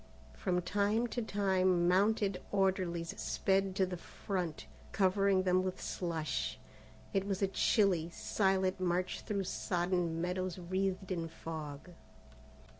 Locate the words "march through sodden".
8.79-10.19